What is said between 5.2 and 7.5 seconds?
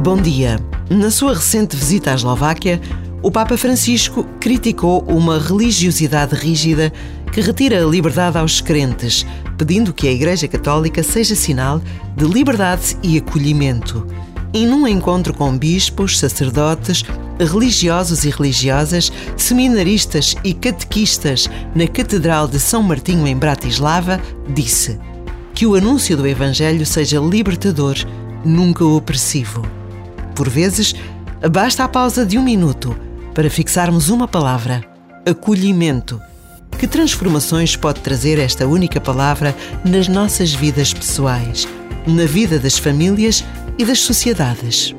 religiosidade rígida que